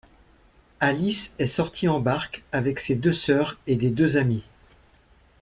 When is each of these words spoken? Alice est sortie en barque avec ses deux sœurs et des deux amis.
Alice 0.79 1.31
est 1.37 1.45
sortie 1.45 1.87
en 1.87 1.99
barque 1.99 2.41
avec 2.51 2.79
ses 2.79 2.95
deux 2.95 3.13
sœurs 3.13 3.59
et 3.67 3.75
des 3.75 3.91
deux 3.91 4.17
amis. 4.17 4.45